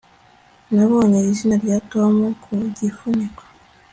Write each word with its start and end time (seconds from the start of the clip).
Nabonye 0.75 1.19
izina 1.31 1.55
rya 1.63 1.77
Tom 1.91 2.15
ku 2.43 2.51
gifuniko 2.77 3.43